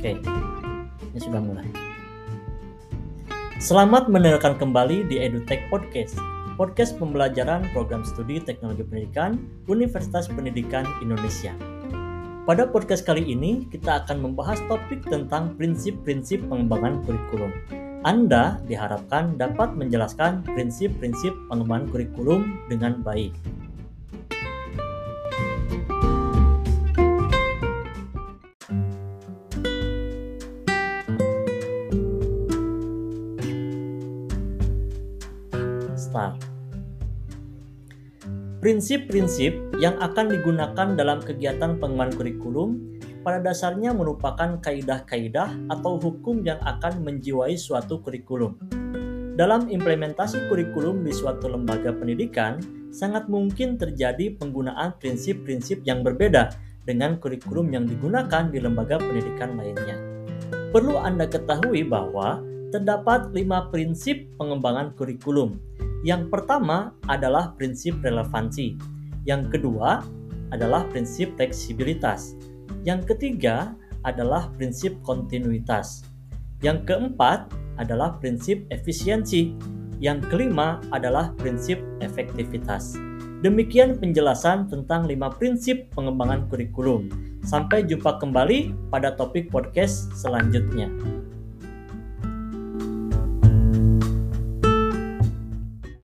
Oke, 0.00 0.16
ini 1.12 1.20
sudah 1.20 1.44
mulai. 1.44 1.68
Selamat 3.60 4.08
mendengarkan 4.08 4.56
kembali 4.56 5.04
di 5.12 5.20
EduTech 5.20 5.68
Podcast, 5.68 6.16
podcast 6.56 6.96
pembelajaran 6.96 7.68
program 7.76 8.00
studi 8.08 8.40
teknologi 8.40 8.80
pendidikan 8.80 9.36
Universitas 9.68 10.24
Pendidikan 10.24 10.88
Indonesia. 11.04 11.52
Pada 12.48 12.64
podcast 12.64 13.04
kali 13.04 13.28
ini, 13.28 13.68
kita 13.68 14.00
akan 14.00 14.24
membahas 14.24 14.56
topik 14.72 15.04
tentang 15.04 15.52
prinsip-prinsip 15.60 16.48
pengembangan 16.48 17.04
kurikulum. 17.04 17.52
Anda 18.00 18.56
diharapkan 18.64 19.36
dapat 19.36 19.76
menjelaskan 19.76 20.48
prinsip-prinsip 20.48 21.36
pengembangan 21.52 21.92
kurikulum 21.92 22.56
dengan 22.72 23.04
baik. 23.04 23.36
Start. 36.10 36.42
Prinsip-prinsip 38.58 39.78
yang 39.78 39.94
akan 40.02 40.26
digunakan 40.26 40.98
dalam 40.98 41.22
kegiatan 41.22 41.78
pengembangan 41.78 42.18
kurikulum 42.18 42.98
pada 43.22 43.38
dasarnya 43.38 43.94
merupakan 43.94 44.58
kaidah-kaidah 44.58 45.70
atau 45.70 46.02
hukum 46.02 46.42
yang 46.42 46.58
akan 46.66 47.06
menjiwai 47.06 47.54
suatu 47.54 48.02
kurikulum. 48.02 48.58
Dalam 49.38 49.70
implementasi 49.70 50.50
kurikulum 50.50 51.06
di 51.06 51.14
suatu 51.14 51.46
lembaga 51.46 51.94
pendidikan, 51.94 52.58
sangat 52.90 53.30
mungkin 53.30 53.78
terjadi 53.78 54.34
penggunaan 54.34 54.98
prinsip-prinsip 54.98 55.86
yang 55.86 56.02
berbeda 56.02 56.50
dengan 56.82 57.22
kurikulum 57.22 57.70
yang 57.70 57.86
digunakan 57.86 58.50
di 58.50 58.58
lembaga 58.58 58.98
pendidikan 58.98 59.54
lainnya. 59.54 59.94
Perlu 60.74 60.98
Anda 60.98 61.30
ketahui 61.30 61.86
bahwa 61.86 62.42
terdapat 62.74 63.30
lima 63.30 63.70
prinsip 63.72 64.26
pengembangan 64.36 64.92
kurikulum 64.98 65.70
yang 66.00 66.32
pertama 66.32 66.96
adalah 67.08 67.52
prinsip 67.56 68.00
relevansi, 68.00 68.76
yang 69.28 69.48
kedua 69.52 70.00
adalah 70.50 70.88
prinsip 70.88 71.36
fleksibilitas, 71.36 72.34
yang 72.82 73.04
ketiga 73.04 73.76
adalah 74.08 74.48
prinsip 74.56 74.96
kontinuitas, 75.04 76.08
yang 76.64 76.80
keempat 76.88 77.52
adalah 77.76 78.16
prinsip 78.20 78.64
efisiensi, 78.72 79.52
yang 80.00 80.24
kelima 80.32 80.80
adalah 80.92 81.32
prinsip 81.36 81.80
efektivitas. 82.00 82.96
Demikian 83.40 83.96
penjelasan 83.96 84.68
tentang 84.68 85.08
lima 85.08 85.32
prinsip 85.32 85.88
pengembangan 85.96 86.44
kurikulum. 86.52 87.08
Sampai 87.40 87.88
jumpa 87.88 88.20
kembali 88.20 88.92
pada 88.92 89.16
topik 89.16 89.48
podcast 89.48 90.12
selanjutnya. 90.12 90.92